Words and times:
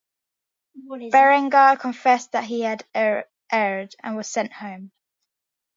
Berengar 1.11 1.77
confessed 1.79 2.31
that 2.31 2.45
he 2.45 2.61
had 2.61 2.87
erred, 2.95 3.27
and 4.01 4.17
was 4.17 4.27
sent 4.27 4.51
home. 4.53 4.91